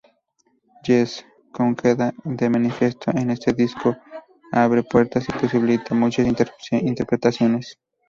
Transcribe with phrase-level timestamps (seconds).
[0.87, 3.95] Yes, como queda de manifiesto en este disco,
[4.51, 6.25] abre puertas y posibilita muchas
[6.71, 7.77] interpretaciones.